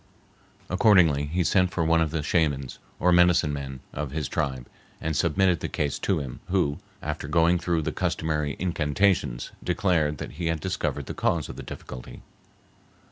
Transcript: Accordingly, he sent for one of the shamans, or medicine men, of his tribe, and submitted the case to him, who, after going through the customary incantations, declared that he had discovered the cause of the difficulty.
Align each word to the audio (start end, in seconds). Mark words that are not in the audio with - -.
Accordingly, 0.67 1.25
he 1.27 1.43
sent 1.43 1.69
for 1.69 1.85
one 1.85 2.01
of 2.01 2.09
the 2.09 2.23
shamans, 2.23 2.79
or 2.99 3.11
medicine 3.11 3.53
men, 3.53 3.81
of 3.93 4.09
his 4.09 4.27
tribe, 4.27 4.67
and 4.99 5.15
submitted 5.15 5.59
the 5.59 5.69
case 5.69 5.99
to 5.99 6.17
him, 6.17 6.39
who, 6.47 6.79
after 7.03 7.27
going 7.27 7.59
through 7.59 7.83
the 7.83 7.91
customary 7.91 8.55
incantations, 8.57 9.51
declared 9.63 10.17
that 10.17 10.31
he 10.31 10.47
had 10.47 10.59
discovered 10.59 11.05
the 11.05 11.13
cause 11.13 11.49
of 11.49 11.55
the 11.55 11.61
difficulty. 11.61 12.23